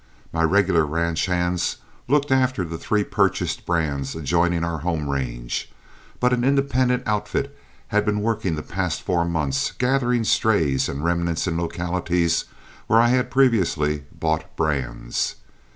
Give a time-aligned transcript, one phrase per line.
[0.33, 5.71] My regular ranch hands looked after the three purchased brands adjoining our home range,
[6.19, 7.55] but an independent outfit
[7.89, 12.45] had been working the past four months gathering strays and remnants in localities
[12.87, 15.35] where I had previously bought brands.